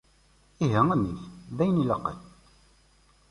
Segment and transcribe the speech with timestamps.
[0.63, 1.19] Ihi amek!
[1.55, 2.17] D ayen ilaqen.